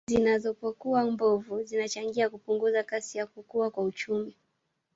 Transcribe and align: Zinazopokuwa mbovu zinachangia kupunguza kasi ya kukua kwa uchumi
Zinazopokuwa 0.09 1.11
mbovu 1.11 1.63
zinachangia 1.63 2.29
kupunguza 2.29 2.83
kasi 2.83 3.17
ya 3.17 3.25
kukua 3.27 3.71
kwa 3.71 3.83
uchumi 3.83 4.35